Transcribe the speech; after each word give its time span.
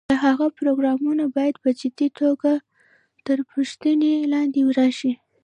د 0.09 0.11
هغه 0.25 0.47
پروګرامونه 0.57 1.23
باید 1.35 1.55
په 1.63 1.69
جدي 1.79 2.07
توګه 2.21 2.51
تر 3.25 3.37
پوښتنې 3.51 4.13
لاندې 4.33 4.61
راشي. 4.79 5.13